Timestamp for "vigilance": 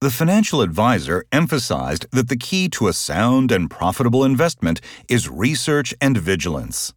6.16-6.94